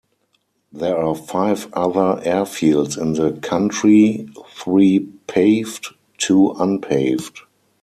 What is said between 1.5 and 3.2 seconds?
other airfields in